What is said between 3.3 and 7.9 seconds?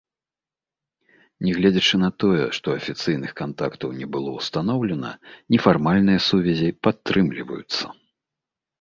кантактаў не было ўстаноўлена, нефармальныя сувязі падтрымліваюцца.